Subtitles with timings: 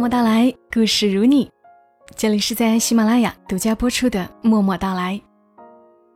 [0.00, 1.50] 默到来，故事如你。
[2.16, 5.14] 这里是在喜马拉雅独家播出的《默默到来》，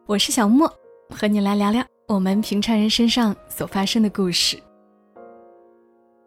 [0.06, 0.66] 我是小莫，
[1.10, 4.58] 和你来聊聊我们平常人身上所发生的故事。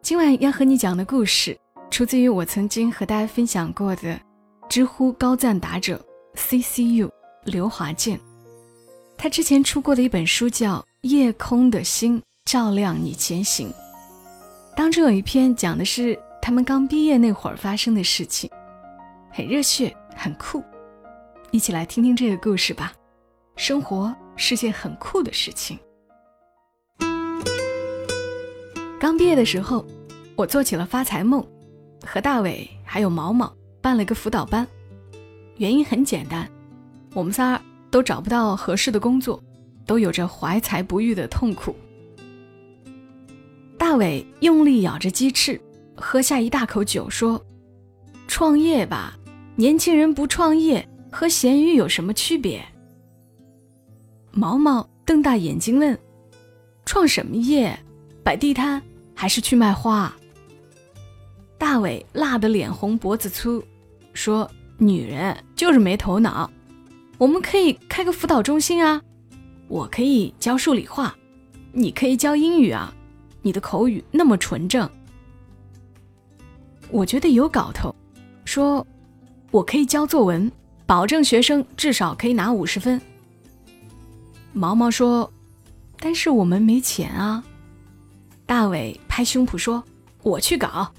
[0.04, 1.58] 今晚要和你讲的故事，
[1.90, 4.22] 出自于我曾经和大家分享过的
[4.70, 6.00] 知乎高赞答者
[6.36, 7.12] C C U
[7.44, 8.20] 刘华健。
[9.18, 13.68] 他之前出过的一本书叫《夜空的星照亮你前行》，
[14.76, 16.16] 当中有一篇讲的是
[16.48, 18.50] 他们刚毕业那会儿发生的事情，
[19.30, 20.64] 很热血，很酷。
[21.52, 22.94] 一起来听听这个故事吧。
[23.58, 25.78] 生活是件很酷的事情。
[28.98, 29.86] 刚毕业的时候，
[30.38, 31.46] 我做起了发财梦，
[32.06, 34.66] 和大伟还有毛毛办了个辅导班。
[35.58, 36.50] 原因很简单，
[37.14, 39.44] 我们仨都找不到合适的工作，
[39.86, 41.76] 都有着怀才不遇的痛苦。
[43.78, 45.60] 大伟用力咬着鸡翅，
[45.98, 47.44] 喝下一大口酒，说
[48.28, 49.18] ：“创业吧，
[49.56, 52.64] 年轻人不创业和咸鱼有什么区别？”
[54.32, 55.98] 毛毛瞪大眼睛问
[56.86, 57.78] ：“创什么业？
[58.24, 58.82] 摆地摊
[59.16, 60.14] 还是去卖花？”
[61.58, 63.64] 大伟辣得脸红脖子粗，
[64.14, 66.50] 说：“女人就是没头脑。
[67.18, 69.02] 我们可以开个辅导中心啊，
[69.68, 71.18] 我可以教数理化，
[71.72, 72.94] 你可以教英语啊，
[73.42, 74.88] 你的口语那么纯正。
[76.90, 77.94] 我觉得有搞头，
[78.46, 78.86] 说
[79.52, 80.52] 我可以教作文，
[80.86, 83.00] 保证学生至少可以拿五十分。”
[84.54, 85.32] 毛毛说
[86.00, 87.44] ：“但是我们没钱啊。”
[88.46, 89.84] 大伟拍胸脯说
[90.24, 90.92] ：“我去搞，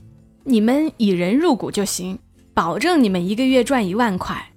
[0.44, 2.18] 你们以人入股就行，
[2.52, 4.52] 保证你们一个月赚一万块。”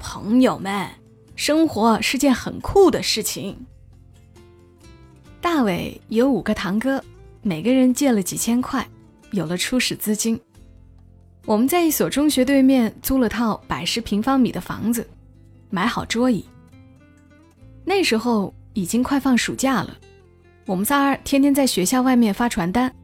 [0.00, 0.88] 朋友们，
[1.36, 3.56] 生活是件很酷的事情。
[5.40, 7.02] 大伟有五个堂哥，
[7.42, 8.86] 每个人借了几千块，
[9.30, 10.38] 有了初始资金。
[11.48, 15.08] 我们在一所中学对面租了套百十平方米的房子，
[15.70, 16.44] 买好桌椅。
[17.86, 19.96] 那时候已经快放暑假了，
[20.66, 22.94] 我们仨儿天天在学校外面发传单。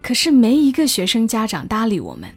[0.00, 2.30] 可是没一个学生家长搭理我们，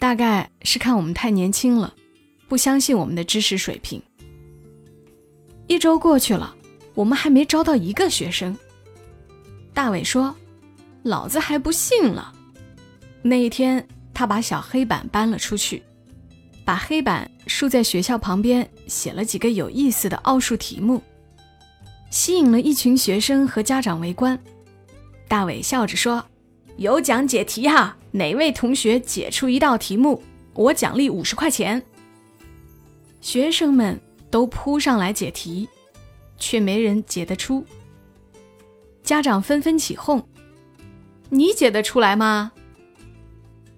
[0.00, 1.94] 大概是看我们太年轻了。
[2.48, 4.02] 不相信我们的知识水平。
[5.68, 6.52] 一周过去了，
[6.94, 8.56] 我们还没招到一个学生。
[9.72, 10.34] 大伟说
[11.04, 12.32] ：“老子还不信了。”
[13.26, 15.82] 那一天，他把小黑板搬了出去，
[16.64, 21.02] 把黑板竖在学校旁边，写了几个有意思的奥数题目，
[22.10, 24.38] 吸引了一群学生和家长围观。
[25.26, 26.24] 大伟笑着说
[26.78, 30.22] ：“有奖解题哈，哪位同学解出一道题目，
[30.54, 31.82] 我奖励五十块钱。”
[33.20, 35.68] 学生们都扑上来解题，
[36.38, 37.64] 却没人解得出。
[39.02, 40.22] 家长纷纷起哄
[41.30, 42.52] ：“你解得出来吗？”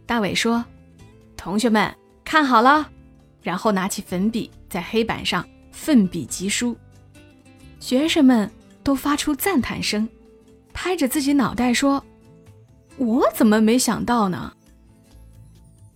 [0.06, 0.64] 大伟说
[1.36, 1.92] ：“同学们
[2.24, 2.90] 看好了。”
[3.42, 6.76] 然后拿起粉笔在黑板上奋笔疾书。
[7.78, 8.50] 学生们
[8.82, 10.08] 都发出赞叹声，
[10.72, 12.04] 拍着自己脑袋说
[12.96, 14.52] ：“我怎么没想到呢？”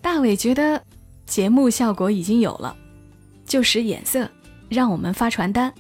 [0.03, 0.82] 大伟觉得
[1.26, 2.76] 节目效果已经有了。
[3.44, 4.31] 就使眼色，
[4.69, 5.75] 让我们发传单。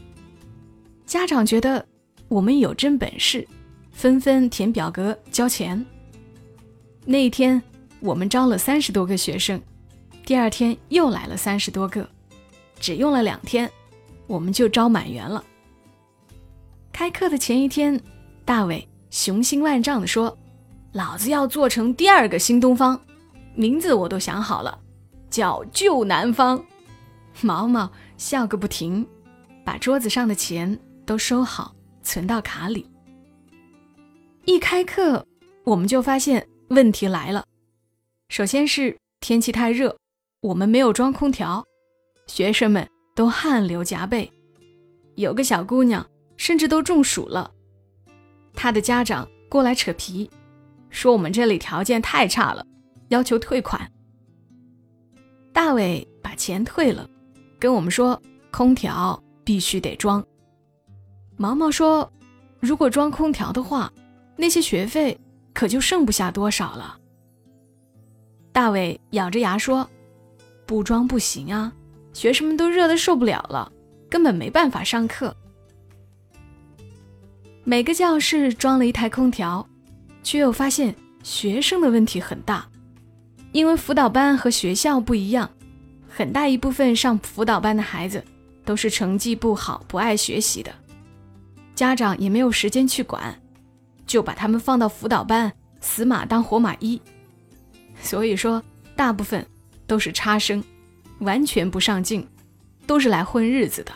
[1.06, 1.86] 家长觉得
[2.26, 3.46] 我们有真本事，
[3.92, 5.86] 纷纷填表格交钱。
[7.04, 7.62] 那一天，
[8.00, 9.60] 我们招了三十多个学生，
[10.24, 12.08] 第二天又来了三十多个，
[12.78, 13.70] 只用了两天，
[14.26, 15.44] 我们就招满员了。
[16.92, 18.00] 开课的前一天，
[18.44, 20.36] 大伟雄心万丈地说
[20.92, 22.98] ：“老子要做成第二个新东方，
[23.54, 24.78] 名字我都想好了，
[25.28, 26.62] 叫旧南方。”
[27.42, 29.06] 毛毛笑个不停，
[29.64, 32.86] 把桌子上的钱都收好，存到卡里。
[34.46, 35.24] 一开课，
[35.64, 37.44] 我们就发现问题来了。
[38.30, 39.94] 首先是天气太热，
[40.40, 41.66] 我们没有装空调，
[42.28, 44.30] 学生们都汗流浃背，
[45.16, 47.50] 有个小姑娘甚至都中暑了。
[48.54, 50.30] 她的家长过来扯皮，
[50.90, 52.64] 说我们这里条件太差了，
[53.08, 53.90] 要求退款。
[55.52, 57.10] 大伟把钱退了。
[57.58, 58.22] 跟我们说，
[58.52, 60.24] 空调必须得装。
[61.36, 62.08] 毛毛说，
[62.60, 63.92] 如果装空调的话，
[64.36, 65.18] 那些学费
[65.52, 66.99] 可就剩不下多少了。
[68.52, 69.88] 大伟咬着牙说，
[70.66, 71.72] 不装不行啊，
[72.12, 73.70] 学生们都热得受不了了，
[74.08, 75.34] 根本没办法上课。
[77.62, 79.66] 每个教室装了一台空调，
[80.22, 82.66] 却又发现学生的问题很大，
[83.52, 85.48] 因为辅导班和学校不一样。
[86.08, 88.22] 很大一部分上辅导班的孩子
[88.64, 90.74] 都是成绩不好、不爱学习的，
[91.76, 93.40] 家长也没有时间去管，
[94.06, 97.00] 就把他们放到辅导班，死马当活马医。
[98.02, 98.62] 所以说
[98.96, 99.46] 大部分
[99.86, 100.62] 都是差生，
[101.20, 102.26] 完全不上进，
[102.86, 103.92] 都是来混日子的。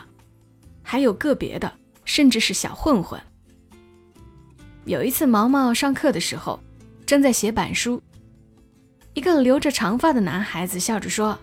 [0.81, 1.71] 还有个别的，
[2.05, 3.19] 甚至是小混混。
[4.85, 6.59] 有一次，毛毛上课的时候，
[7.05, 8.01] 正在写板书，
[9.13, 11.37] 一个留着长发的男孩子笑着说：“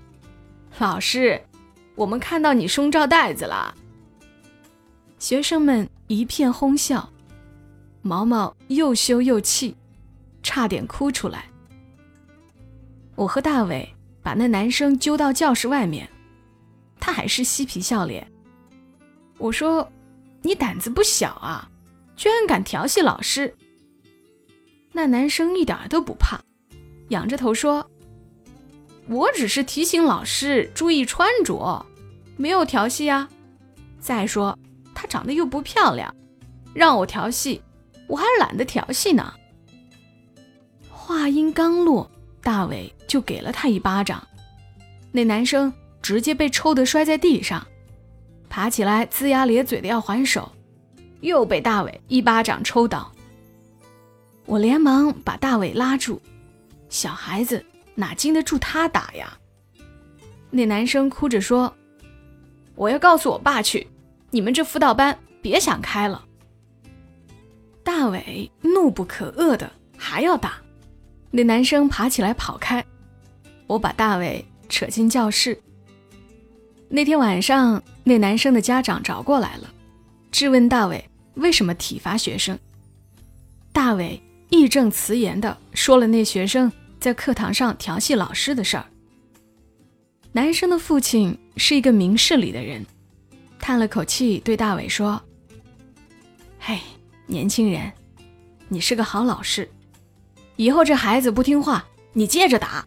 [0.78, 1.42] 老师，
[1.96, 3.74] 我们看到你胸罩带子了。”
[5.18, 7.12] 学生们一片哄笑，
[8.00, 9.76] 毛毛又羞又气，
[10.42, 11.46] 差点哭出来。
[13.22, 13.88] 我和大伟
[14.20, 16.08] 把那男生揪到教室外面，
[16.98, 18.26] 他还是嬉皮笑脸。
[19.38, 19.88] 我说
[20.42, 21.70] ：“你胆子不小啊，
[22.16, 23.54] 居然敢调戏老师。”
[24.90, 26.40] 那男生一点都不怕，
[27.10, 27.88] 仰着头说
[29.06, 31.86] ：“我只是提醒老师注意穿着，
[32.36, 33.28] 没有调戏啊。
[34.00, 34.58] 再说
[34.92, 36.12] 她长得又不漂亮，
[36.74, 37.62] 让我调戏，
[38.08, 39.32] 我还懒得调戏呢。”
[40.90, 42.10] 话音刚落，
[42.42, 44.26] 大伟就给了他一巴掌，
[45.12, 47.66] 那男生直接被抽得摔在地上。
[48.48, 50.50] 爬起来，龇牙咧嘴的要还手，
[51.20, 53.10] 又被大伟一巴掌抽倒。
[54.44, 56.20] 我连忙把大伟拉住，
[56.88, 59.38] 小孩子哪经得住他打呀？
[60.50, 61.72] 那男生哭着说
[62.74, 63.86] ：“我要告诉我爸去，
[64.30, 66.26] 你们这辅导班别想开了。”
[67.82, 70.60] 大伟怒不可遏的还要打，
[71.34, 72.84] 那男生爬起来跑开，
[73.66, 75.58] 我把大伟扯进教室。
[76.90, 79.72] 那天晚上，那男生的家长找过来了，
[80.30, 81.02] 质问大伟
[81.34, 82.58] 为什么体罚学生。
[83.72, 86.70] 大伟义正辞严地说了那学生
[87.00, 88.84] 在课堂上调戏老师的事儿。
[90.32, 92.84] 男生的父亲是一个明事理的人，
[93.58, 95.18] 叹了口气对大伟说
[96.60, 96.78] ：“嘿，
[97.26, 97.90] 年轻人，
[98.68, 99.66] 你是个好老师，
[100.56, 102.86] 以后这孩子不听话，你接着打，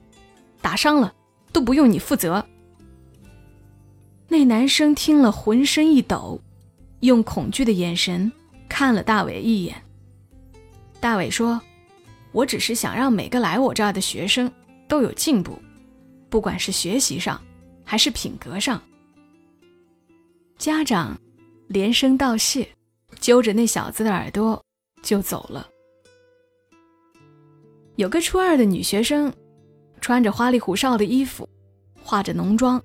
[0.62, 1.14] 打伤了
[1.52, 2.46] 都不用你负责。”
[4.28, 6.42] 那男生听了，浑身一抖，
[7.02, 8.32] 用恐惧的眼神
[8.68, 9.76] 看了大伟一眼。
[11.00, 11.62] 大伟说
[12.34, 14.52] ：“我只是想让每个来我这儿的学生
[14.88, 15.60] 都有进步，
[16.30, 17.40] 不管是学习上
[17.84, 18.82] 还是品格上。”
[20.58, 21.16] 家长
[21.68, 22.68] 连声道谢，
[23.20, 24.60] 揪着那小子的耳朵
[25.04, 25.68] 就走了。
[27.96, 29.32] 有个初二的女学生，
[30.02, 31.48] 穿着花里胡哨的衣服，
[32.02, 32.82] 化着浓妆。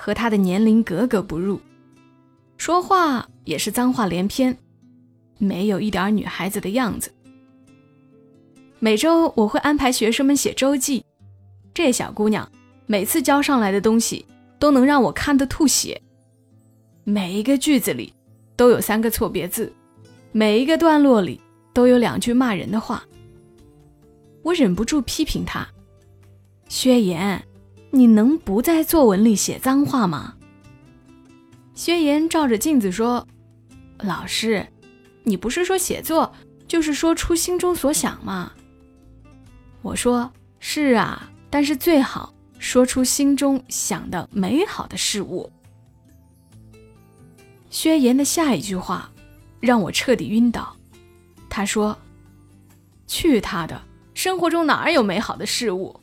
[0.00, 1.60] 和他的年龄格格不入，
[2.56, 4.56] 说话也是脏话连篇，
[5.38, 7.12] 没有一点女孩子的样子。
[8.78, 11.04] 每周我会安排学生们写周记，
[11.74, 12.48] 这小姑娘
[12.86, 14.24] 每次交上来的东西
[14.60, 16.00] 都能让我看得吐血，
[17.02, 18.14] 每一个句子里
[18.54, 19.72] 都有三个错别字，
[20.30, 21.40] 每一个段落里
[21.74, 23.02] 都有两句骂人的话。
[24.48, 25.68] 我忍不住批评他
[26.68, 27.44] ：“薛岩。”
[27.90, 30.34] 你能不在作文里写脏话吗？
[31.74, 33.26] 薛岩照着镜子说
[34.00, 34.66] ：“老师，
[35.24, 36.30] 你不是说写作
[36.66, 38.52] 就是说出心中所想吗？”
[39.80, 40.30] 我说
[40.60, 45.50] ：“是啊，但是最好说出心中想的美好的事物。”
[47.70, 49.10] 薛岩的下一句话
[49.60, 50.76] 让我彻底晕倒。
[51.48, 51.96] 他说
[53.08, 53.80] ：“去他的，
[54.18, 55.94] 生活中哪有美好的事物？”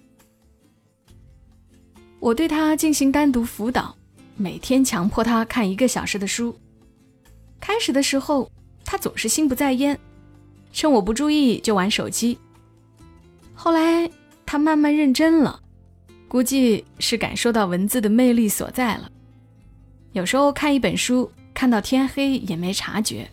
[2.21, 3.93] 我对他进行单独辅导，
[4.37, 6.57] 每天强迫他看一个小时的书。
[7.59, 8.49] 开始的时候，
[8.85, 9.99] 他总是心不在焉，
[10.71, 12.39] 趁我不注意就玩手机。
[13.53, 14.09] 后来
[14.45, 15.61] 他慢慢认真了，
[16.29, 19.11] 估计是感受到文字的魅力所在了。
[20.13, 23.29] 有时候看一本书看到天黑也没察觉。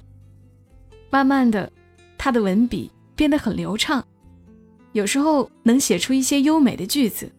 [1.09, 1.71] 慢慢的，
[2.19, 4.05] 他的文笔变得很流畅，
[4.93, 7.31] 有时候能写出一些优美的句子。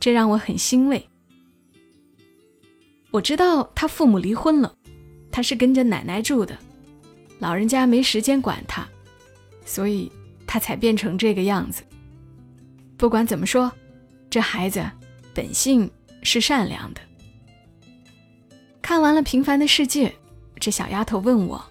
[0.00, 1.08] 这让我很欣慰。
[3.12, 4.74] 我知道他父母离婚了，
[5.30, 6.58] 他是跟着奶奶住的，
[7.38, 8.84] 老人家没时间管他，
[9.64, 10.10] 所以
[10.46, 11.84] 他才变成这个样子。
[12.96, 13.70] 不管怎么说，
[14.28, 14.84] 这孩子
[15.32, 15.88] 本性
[16.22, 17.00] 是善良的。
[18.80, 20.08] 看完了《平凡的世界》，
[20.58, 21.64] 这小丫头问我：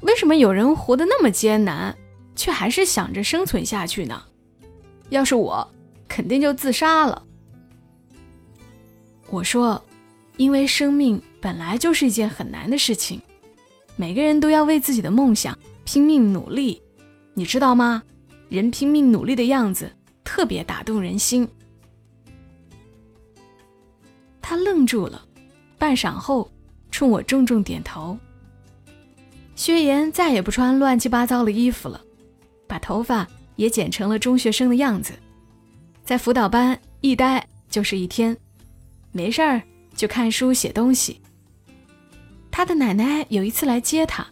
[0.00, 1.96] 为什么有人活得那么艰难，
[2.40, 4.22] 却还是想着生存下去呢？
[5.10, 5.70] 要是我。
[6.12, 7.22] 肯定就自杀了。
[9.28, 9.80] 我说，
[10.36, 13.22] 因为生命本来就是一件很难的事情，
[13.94, 16.82] 每个人都要为自己的梦想拼命努力，
[17.32, 18.02] 你知道吗？
[18.48, 19.92] 人拼命努力的样子
[20.24, 21.48] 特别打动人心。
[24.42, 25.24] 他愣住了，
[25.78, 26.50] 半晌后
[26.90, 28.18] 冲我重重点头。
[29.54, 32.00] 薛岩再也不穿乱七八糟的衣服了，
[32.70, 35.12] 把头发也剪成了中学生的样子。
[36.04, 38.36] 在辅导班一待就是一天，
[39.10, 39.60] 没事儿
[39.96, 41.20] 就看书写东西。
[42.48, 44.24] 他的奶奶有一次来接他，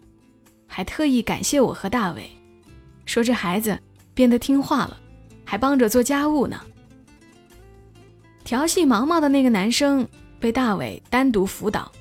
[0.65, 2.31] 还特意感谢我和大伟，
[3.05, 3.77] 说这孩子
[4.13, 4.97] 变得听话了，
[5.43, 6.61] 还帮着做家务呢。
[8.45, 10.07] 调戏毛毛的那个男生
[10.39, 11.91] 被大伟单独辅导，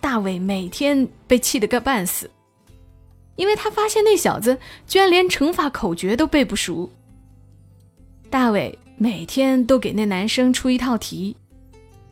[0.00, 2.30] 大伟每天被气得个半死，
[3.40, 6.90] 因为他发现那小子居然连乘法口诀都背不熟。
[8.28, 11.34] 大伟每天都给那男生出一套题，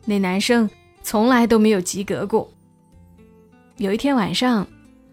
[0.05, 0.67] 那男生
[1.03, 2.51] 从来都没有及格过。
[3.77, 4.67] 有一天晚上，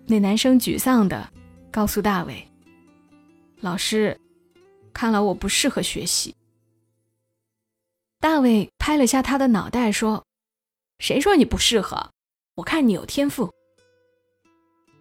[0.06, 1.28] 那男生沮丧的
[1.70, 2.48] 告诉大伟
[3.60, 4.18] ：“老师，
[4.94, 6.34] 看来我不适合学习。”
[8.20, 10.24] 大伟拍了下他的脑袋说
[10.98, 12.08] ：“谁说你不适合？
[12.54, 13.52] 我看你有天赋。”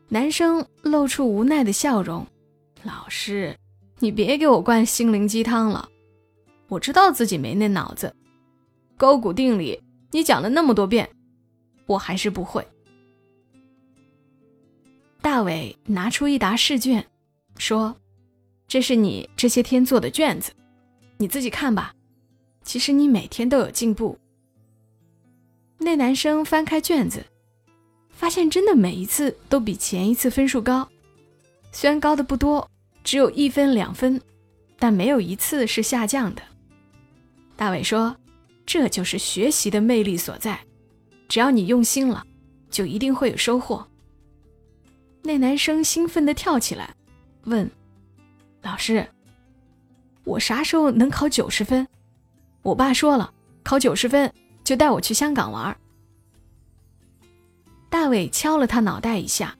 [0.07, 2.25] 男生露出无奈的笑容
[2.83, 3.57] ：“老师，
[3.99, 5.89] 你别给我灌心灵鸡汤了，
[6.67, 8.15] 我知道自己没那脑子。
[8.97, 9.81] 勾股定理
[10.11, 11.09] 你讲了那么多遍，
[11.87, 12.65] 我还是不会。”
[15.21, 17.03] 大伟拿出一沓试卷，
[17.57, 17.95] 说
[18.69, 20.51] ：“这是你这些天做的卷子，
[21.17, 21.93] 你自己看吧。
[22.63, 24.17] 其实你每天都有进步。”
[25.79, 27.25] 那男生翻开卷子，
[28.15, 30.87] 发现真的每一次都比前一次分数高，
[31.71, 32.67] 虽然高的不多，
[33.03, 34.19] 只有一分两分，
[34.79, 36.41] 但没有一次是下降的。
[37.55, 38.15] 大伟说
[38.65, 40.59] ：“这就是学习的魅力所在，
[41.27, 42.25] 只要你用心了，
[42.71, 43.85] 就一定会有收获。”
[45.21, 46.95] 那男生兴奋地跳起来，
[47.43, 47.69] 问
[48.63, 49.07] ：“老师，
[50.23, 51.87] 我啥时候能考九十分？
[52.61, 53.31] 我爸说了，
[53.63, 55.75] 考九十分就带我去香港玩。”
[57.95, 59.55] 大伟敲了他脑袋一下：“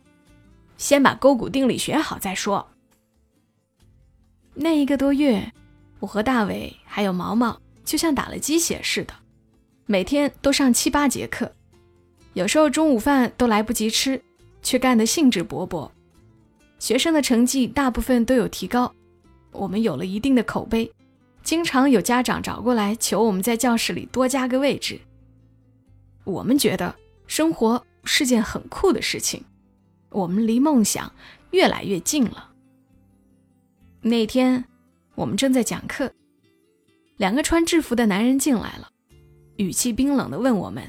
[0.76, 2.68] 先把勾股定理学好再说。”
[4.54, 5.54] 那一个多月，
[6.02, 9.14] 我和大伟还有毛毛就像打了鸡血似的，
[9.86, 11.50] 每天都上七八节课，
[12.34, 14.22] 有时候中午饭都来不及吃。
[14.62, 15.90] 却干得兴致勃勃，
[16.78, 18.94] 学生的成绩大部分都有提高，
[19.52, 20.92] 我们有了一定的口碑，
[21.42, 25.00] 经常有家长找过来求我们在教室里多加个位置。
[26.26, 26.94] 我们觉得
[27.28, 29.44] 生活是件很酷的事情，
[30.10, 31.12] 我们离梦想
[31.52, 32.52] 越来越近了。
[34.02, 34.64] 那天
[35.16, 36.12] 我们正在讲课，
[37.18, 38.90] 两个穿制服的男人进来了，
[39.58, 40.84] 语气冰冷地问我们：“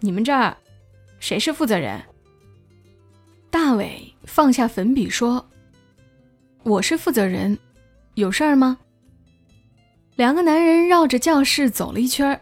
[0.00, 0.56] 你们这儿
[1.20, 2.02] 谁是负责人？”
[3.50, 5.48] 大伟放下粉笔说
[6.64, 7.58] ：“我是负责人，
[8.14, 8.78] 有事儿吗？”
[10.16, 12.38] 两个男人绕着教室走了一圈，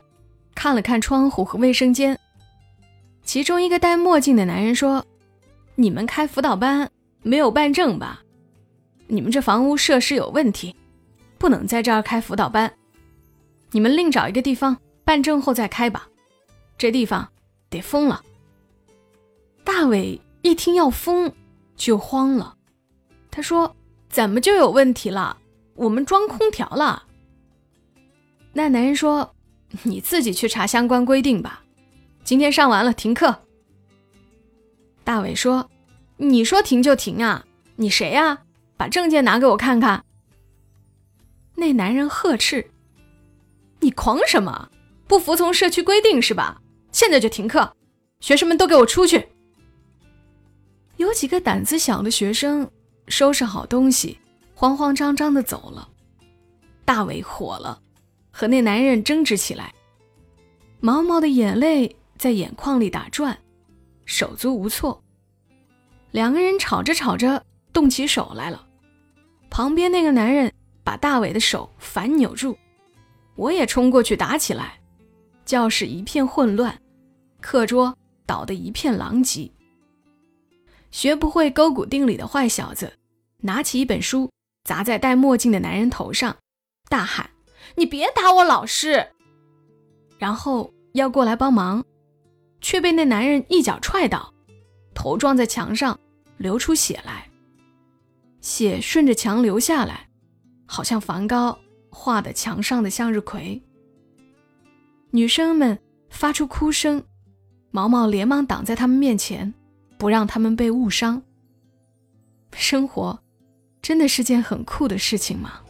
[0.55, 2.19] 看了看窗户和卫生间。
[3.29, 5.05] 其中一个戴墨镜的男人说
[5.77, 6.91] ：“你们开辅导班
[7.23, 8.23] 没有办证吧？
[9.07, 10.75] 你们这房屋设施有问题，
[11.37, 12.73] 不能在这儿开辅导班。
[13.71, 16.09] 你们另找一个地方办证后再开吧，
[16.79, 17.29] 这地方
[17.69, 18.23] 得封了。”
[19.63, 20.19] 大伟。
[20.41, 21.31] 一听要封，
[21.77, 22.57] 就慌了。
[23.31, 23.77] 他说
[24.09, 25.37] ：“怎么就有问题了？
[25.75, 27.03] 我们装空调了。”
[28.55, 29.35] 那男人说
[29.85, 31.65] ：“你自己去查相关规定吧。
[32.29, 33.35] 今天上完了停课。”
[35.03, 35.71] 大伟说
[36.19, 37.47] ：“你说停就停啊？
[37.77, 38.41] 你谁呀？
[38.77, 40.05] 把证件拿给我看看。”
[41.57, 42.71] 那男人呵斥
[43.81, 44.71] ：“你狂什么？
[45.07, 46.61] 不服从社区规定是吧？
[46.93, 47.75] 现在就停课，
[48.21, 49.27] 学生们都给我出去！”
[50.99, 52.71] 有几个胆子小的学生
[53.07, 54.19] 收拾好东西，
[54.55, 55.89] 慌慌张张的走了。
[56.85, 57.81] 大伟火了，
[58.31, 59.73] 和那男人争执起来。
[60.81, 63.39] 毛毛的眼泪在眼眶里打转，
[64.05, 65.03] 手足无措。
[66.11, 68.67] 两个人吵着吵着动起手来了。
[69.51, 72.57] 旁边那个男人把大伟的手反扭住，
[73.37, 74.79] 我也冲过去打起来。
[75.45, 76.79] 教室一片混乱，
[77.41, 77.97] 课桌
[78.27, 79.51] 倒得一片狼藉。
[80.91, 82.93] 学不会勾股定理的坏小子，
[83.39, 84.31] 拿起一本书
[84.65, 86.37] 砸在戴墨镜的男人头上，
[86.89, 87.31] 大喊
[87.77, 89.09] ：“你别打我老师！”
[90.19, 91.85] 然后要过来帮忙，
[92.61, 94.33] 却被那男人一脚踹倒，
[94.95, 95.99] 头撞在墙上，
[96.37, 97.29] 流出血来。
[98.41, 100.09] 血顺着墙流下来，
[100.67, 101.59] 好像梵高
[101.91, 103.63] 画的墙上的向日葵。
[105.11, 105.79] 女生们
[106.11, 107.03] 发出哭声，
[107.71, 109.55] 毛毛连忙挡在他们面前。
[109.99, 111.21] 不让他们被误伤。
[112.53, 113.19] 生活
[113.83, 115.61] 真的是件很酷的事情吗？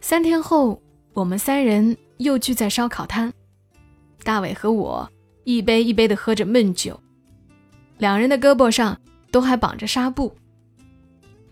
[0.00, 0.82] 三天后，
[1.12, 3.30] 我们三人又聚在烧烤摊，
[4.24, 5.08] 大伟和我
[5.44, 6.98] 一杯一杯的喝着闷酒，
[7.98, 8.98] 两人的胳膊上
[9.30, 10.34] 都还绑着纱布。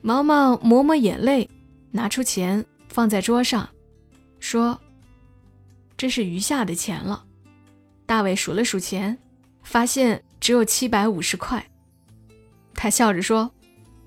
[0.00, 1.48] 毛毛抹抹眼泪，
[1.90, 3.68] 拿出钱放在桌上，
[4.40, 4.80] 说
[5.96, 7.24] ：“这是余下的钱了。”
[8.06, 9.16] 大伟数了数钱，
[9.62, 11.64] 发现只有七百五十块。
[12.74, 13.48] 他笑着说：“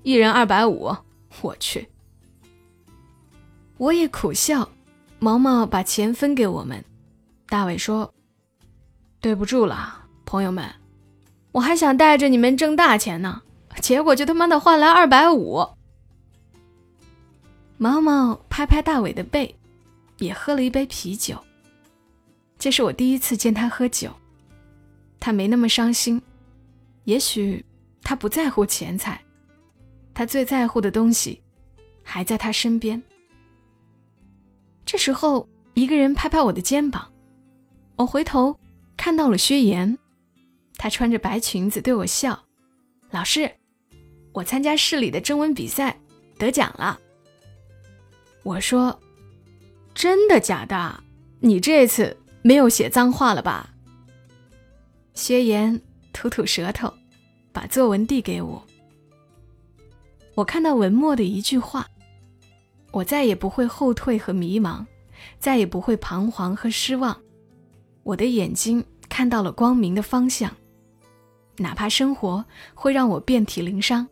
[0.02, 0.94] 一人二百五。”
[1.40, 1.88] 我去！
[3.78, 4.68] 我也苦笑。
[5.18, 6.84] 毛毛把钱分给我们，
[7.48, 8.12] 大伟说
[9.26, 10.72] ：“对不住了，朋友们，
[11.50, 13.42] 我还想带着你们挣大钱呢，
[13.80, 15.68] 结果就他妈的换来二百五。”
[17.76, 19.52] 毛毛拍拍大伟的背，
[20.18, 21.36] 也喝了一杯啤酒。
[22.56, 24.12] 这是我第一次见他喝酒，
[25.18, 26.22] 他没那么伤心，
[27.02, 27.64] 也许
[28.02, 29.20] 他不在乎钱财，
[30.14, 31.42] 他最在乎的东西
[32.04, 33.02] 还在他身边。
[34.84, 37.10] 这时候，一个人拍拍我的肩膀，
[37.96, 38.56] 我回头
[39.06, 39.96] 看到了薛岩，
[40.76, 42.44] 她穿着白裙子对我笑
[43.12, 43.48] ：“老师，
[44.32, 45.96] 我参加市里的征文比赛
[46.36, 46.98] 得奖了。”
[48.42, 48.98] 我说
[49.94, 51.04] ：“真的假的？
[51.38, 53.72] 你这次没有写脏话了吧？”
[55.14, 55.80] 薛岩
[56.12, 56.92] 吐吐舌头，
[57.52, 58.60] 把作文递给我。
[60.34, 61.86] 我看到文末的一句话。
[62.90, 64.84] 我再也不会后退和迷茫，
[65.38, 67.16] 再也不会彷徨和失望。
[68.02, 70.54] 我的眼睛看到了光明的方向，
[71.56, 72.44] 哪怕生活
[72.74, 74.06] 会让我遍体鳞伤，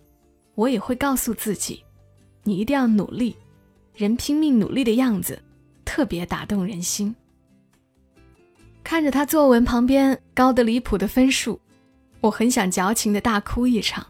[0.55, 1.85] 我也会告诉自己：
[2.43, 3.37] 你一定要努力。
[3.95, 5.41] 人拼命努力的样子，
[5.85, 7.15] 特别打动人心。
[8.83, 11.61] 看着他作文旁边高得离谱的分数，
[12.21, 14.05] 我很想矫情的大哭一场。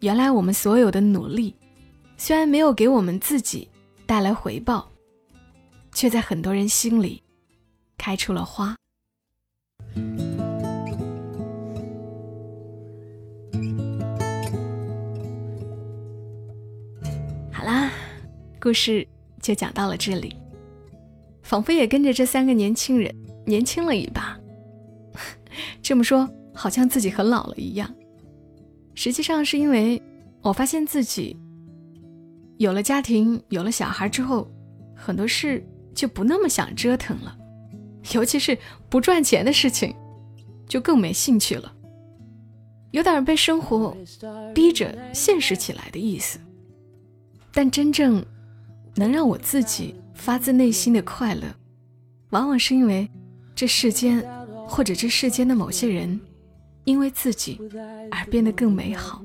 [0.00, 1.54] 原来我们所有的努力。
[2.16, 3.68] 虽然没有给我们自己
[4.06, 4.88] 带来回报，
[5.92, 7.20] 却在很多人心里
[7.98, 8.76] 开出了花。
[17.52, 17.90] 好啦，
[18.60, 19.06] 故事
[19.40, 20.36] 就讲到了这里，
[21.42, 23.14] 仿佛也跟着这三个年轻人
[23.46, 24.38] 年轻了一把。
[25.82, 27.92] 这么说，好像自己很老了一样。
[28.94, 30.02] 实际上是因为
[30.42, 31.36] 我发现自己。
[32.58, 34.48] 有了家庭，有了小孩之后，
[34.94, 37.36] 很多事就不那么想折腾了，
[38.12, 39.94] 尤其是不赚钱的事情，
[40.66, 41.72] 就更没兴趣了。
[42.90, 43.96] 有点被生活
[44.54, 46.38] 逼着现实起来的意思。
[47.52, 48.24] 但真正
[48.94, 51.42] 能让我自己发自内心的快乐，
[52.30, 53.08] 往往是因为
[53.54, 54.22] 这世间
[54.66, 56.20] 或者这世间的某些人，
[56.84, 57.58] 因为自己
[58.10, 59.22] 而变得更美好。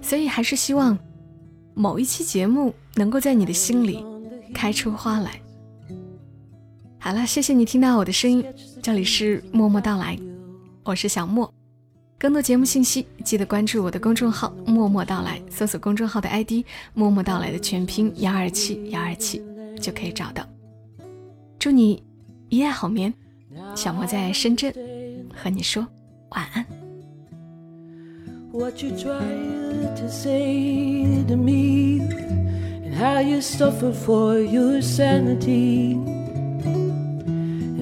[0.00, 0.98] 所以还是希望。
[1.74, 4.04] 某一期节目能够在你的心里
[4.52, 5.40] 开出花来。
[7.00, 8.44] 好了，谢谢你听到我的声音，
[8.82, 10.18] 这里是默默到来，
[10.82, 11.52] 我是小莫。
[12.18, 19.40] 更多节目信息，记得关注我的公众号“默默到来”，搜索公众号的 ID“ 默默到来”的全拼幺二七幺二七
[19.80, 20.44] 就可以找到。
[21.58, 22.02] 祝你
[22.48, 23.14] 一夜好眠，
[23.76, 24.74] 小莫在深圳
[25.32, 25.86] 和你说
[26.30, 26.66] 晚安。
[28.50, 32.00] what you tried to say to me,
[32.82, 35.96] and how you suffered for your sanity,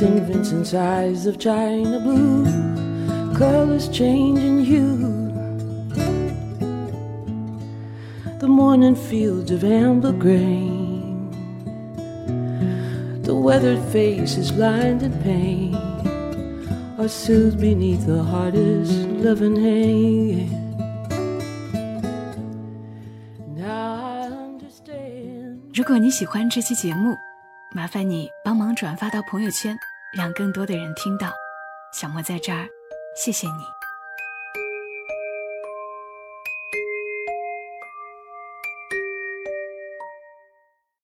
[0.00, 2.46] reflecting Vincent's eyes of china blue,
[3.36, 5.30] colors changing hue.
[8.38, 11.30] The morning fields of amber grain,
[13.22, 15.74] the weathered faces lined in pain
[16.98, 20.62] are soothed beneath the hardest loving hand.
[25.74, 27.14] 如果你喜欢这期节目，
[27.70, 29.76] 麻烦你帮忙转发到朋友圈，
[30.17, 31.31] 让更多的人听到。
[31.93, 32.67] 小莫在这儿，
[33.15, 33.80] 谢谢你。